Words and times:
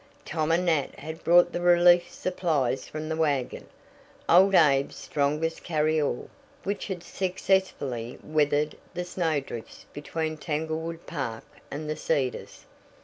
Tom 0.25 0.51
and 0.51 0.65
Nat 0.65 0.97
had 0.97 1.23
brought 1.23 1.51
the 1.51 1.61
relief 1.61 2.11
supplies 2.11 2.87
from 2.87 3.07
the 3.07 3.15
wagon 3.15 3.67
old 4.27 4.55
Abe's 4.55 4.95
strongest 4.95 5.61
carry 5.63 6.01
all 6.01 6.27
which 6.63 6.87
had 6.87 7.03
successfully 7.03 8.17
weathered 8.23 8.75
the 8.95 9.05
snowdrifts 9.05 9.85
between 9.93 10.37
Tanglewood 10.37 11.05
Park 11.05 11.43
and 11.69 11.87
The 11.87 11.95
Cedars. 11.95 12.65